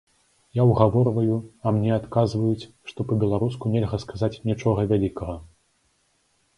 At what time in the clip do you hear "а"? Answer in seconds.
1.65-1.75